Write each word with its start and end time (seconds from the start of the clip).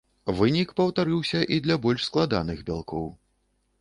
Вынік 0.37 0.69
паўтарыўся 0.79 1.39
і 1.57 1.61
для 1.67 1.77
больш 1.85 2.01
складаных 2.09 2.67
бялкоў. 2.71 3.05